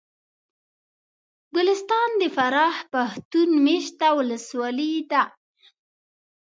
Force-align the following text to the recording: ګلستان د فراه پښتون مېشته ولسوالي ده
ګلستان 1.55 2.09
د 2.21 2.23
فراه 2.35 2.77
پښتون 2.93 3.49
مېشته 3.65 4.07
ولسوالي 4.17 4.93
ده 5.11 5.23